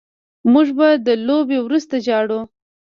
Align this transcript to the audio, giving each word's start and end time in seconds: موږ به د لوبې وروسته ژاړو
موږ 0.51 0.67
به 0.77 0.87
د 1.05 1.07
لوبې 1.27 1.57
وروسته 1.61 1.95
ژاړو 2.05 2.39